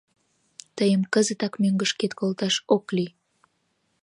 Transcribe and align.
Тыйым 0.77 1.01
кызытак 1.13 1.53
мӧҥгышкет 1.61 2.13
колташ 2.19 2.55
ок 2.75 2.85
лий. 2.95 3.11